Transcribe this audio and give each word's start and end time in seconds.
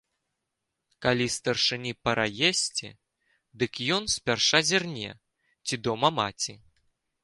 Калі 1.05 1.27
старшыні 1.33 1.91
пара 2.09 2.25
есці, 2.49 2.89
дык 3.63 3.73
ён 3.99 4.03
спярша 4.17 4.59
зірне, 4.75 5.09
ці 5.67 5.75
дома 5.89 6.09
маці. 6.23 6.53